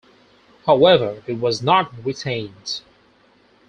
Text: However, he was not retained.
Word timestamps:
However, 0.65 1.21
he 1.27 1.33
was 1.33 1.61
not 1.61 1.93
retained. 2.03 2.81